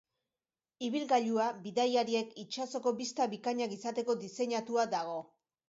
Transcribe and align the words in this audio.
Ibilgailua 0.87 1.49
bidaiariek 1.65 2.33
itsasoko 2.45 2.95
bista 3.03 3.29
bikainak 3.37 3.79
izateko 3.79 4.19
diseinatua 4.27 4.91
dago. 4.99 5.17